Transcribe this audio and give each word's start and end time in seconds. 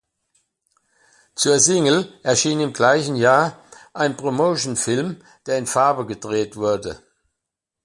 Zur 1.35 1.59
Single 1.59 2.11
erschien 2.23 2.59
im 2.59 2.73
gleichen 2.73 3.15
Jahr 3.17 3.59
ein 3.93 4.17
Promotion-Film, 4.17 5.23
der 5.45 5.59
in 5.59 5.67
Farbe 5.67 6.07
gedreht 6.07 6.55
wurde. 6.55 7.03